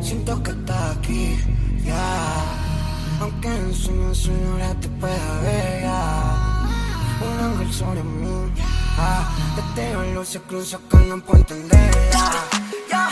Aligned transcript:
Siento 0.00 0.42
que 0.42 0.50
estás 0.50 0.96
aquí, 0.96 1.38
ya. 1.84 2.16
Aunque 3.20 3.48
en 3.48 3.74
sueño, 3.74 4.14
sueño 4.14 4.52
ahora 4.52 4.74
te 4.80 4.88
pueda 4.88 5.40
ver, 5.42 5.82
ya. 5.82 6.66
Un 7.22 7.44
ángel 7.44 7.72
sobre 7.72 8.02
mí, 8.02 8.52
ah. 8.98 9.32
Te 9.54 9.62
tengo 9.80 10.02
luces 10.14 10.42
que 10.90 10.96
no 10.96 11.20
puedo 11.20 11.38
entender, 11.38 11.90
ya. 12.90 13.10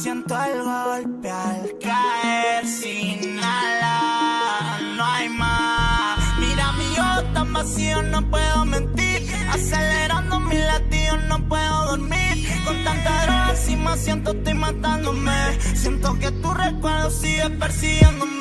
Siento 0.00 0.40
el 0.40 0.62
golpe 0.62 1.28
al 1.28 1.76
caer 1.80 2.64
sin 2.64 3.36
ala, 3.40 4.78
no 4.96 5.04
hay 5.04 5.28
más. 5.28 6.38
Mira 6.38 6.70
mi 6.74 6.98
ojo 7.00 7.22
tan 7.34 7.52
vacío, 7.52 8.00
no 8.02 8.22
puedo 8.30 8.64
mentir. 8.64 9.26
Acelerando 9.52 10.38
mis 10.38 10.60
latidos, 10.60 11.24
no 11.24 11.48
puedo 11.48 11.86
dormir. 11.86 12.46
Con 12.64 12.84
tanta 12.84 13.24
droga 13.24 13.50
encima 13.50 13.96
siento 13.96 14.30
estoy 14.30 14.54
matándome. 14.54 15.58
Siento 15.74 16.16
que 16.20 16.30
tu 16.30 16.54
recuerdo 16.54 17.10
sigue 17.10 17.50
persiguiéndome. 17.50 18.38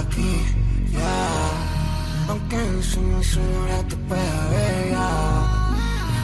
Aquí, 0.00 0.32
ya. 0.92 1.14
Aunque 2.28 2.56
en 2.56 2.82
sueño 2.82 3.20
ahora 3.60 3.78
te 3.88 3.96
pueda 3.96 4.48
ver, 4.50 4.90
ya. 4.90 5.08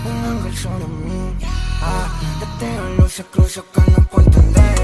Un 0.09 0.17
ángel 0.31 0.57
sobre 0.57 0.87
mí, 0.87 1.21
ah. 1.83 2.09
Te 2.41 2.47
tengo 2.65 3.03
luces 3.03 3.27
cruzo 3.33 3.65
que 3.73 3.81
no 3.93 4.01
puedo 4.11 4.27
entender, 4.27 4.76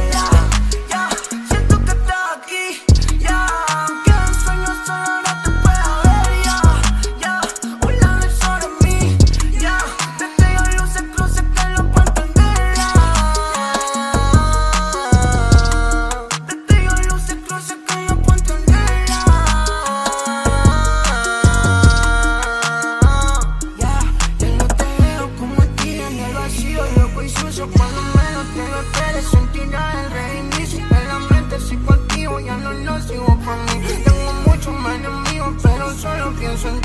muchos 36.52 36.81